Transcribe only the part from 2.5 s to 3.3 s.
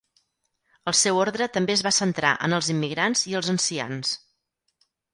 els immigrants